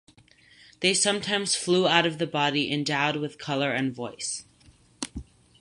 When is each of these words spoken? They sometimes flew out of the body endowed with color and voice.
They 0.79 0.95
sometimes 0.95 1.53
flew 1.53 1.87
out 1.87 2.07
of 2.07 2.17
the 2.17 2.25
body 2.25 2.71
endowed 2.71 3.17
with 3.17 3.37
color 3.37 3.69
and 3.71 3.93
voice. 3.93 4.45